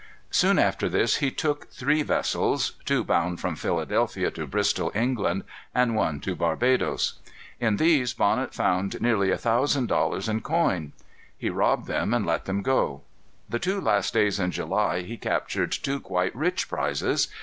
[0.31, 5.43] Soon after this he took three vessels, two bound from Philadelphia to Bristol, England,
[5.75, 7.19] and one to Barbadoes.
[7.59, 10.93] In these Bonnet found nearly a thousand dollars in coin.
[11.37, 13.03] He robbed them and let them go.
[13.47, 17.27] The two last days in July he captured two quite rich prizes.